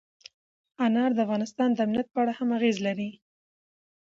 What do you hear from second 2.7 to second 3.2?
لري.